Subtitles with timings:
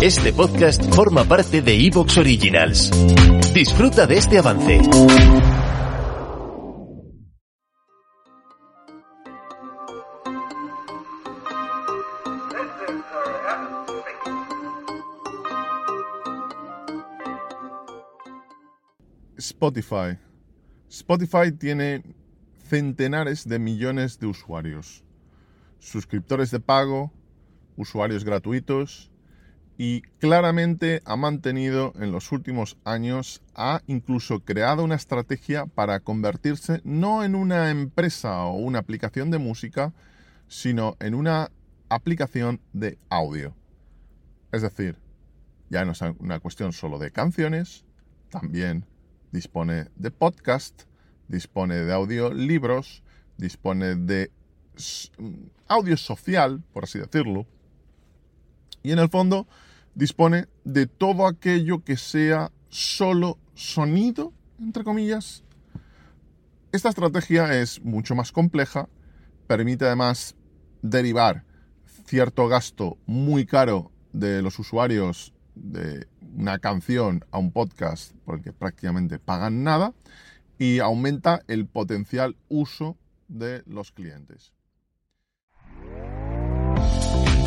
[0.00, 2.90] Este podcast forma parte de Evox Originals.
[3.52, 4.80] Disfruta de este avance.
[19.36, 20.18] Spotify.
[20.88, 22.04] Spotify tiene
[22.68, 25.02] centenares de millones de usuarios,
[25.78, 27.12] suscriptores de pago,
[27.78, 29.10] usuarios gratuitos
[29.78, 36.80] y claramente ha mantenido en los últimos años, ha incluso creado una estrategia para convertirse
[36.82, 39.94] no en una empresa o una aplicación de música,
[40.48, 41.52] sino en una
[41.88, 43.54] aplicación de audio.
[44.50, 44.98] Es decir,
[45.70, 47.84] ya no es una cuestión solo de canciones,
[48.30, 48.84] también
[49.30, 50.82] dispone de podcast,
[51.28, 53.04] dispone de audiolibros,
[53.36, 54.32] dispone de
[55.68, 57.46] audio social, por así decirlo,
[58.88, 59.46] y en el fondo
[59.94, 65.44] dispone de todo aquello que sea solo sonido, entre comillas.
[66.72, 68.88] Esta estrategia es mucho más compleja,
[69.46, 70.36] permite además
[70.80, 71.44] derivar
[72.06, 78.42] cierto gasto muy caro de los usuarios de una canción a un podcast por el
[78.42, 79.92] que prácticamente pagan nada
[80.58, 82.96] y aumenta el potencial uso
[83.28, 84.54] de los clientes.